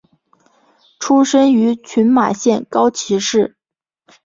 [0.99, 3.55] 出身于群马县高崎市。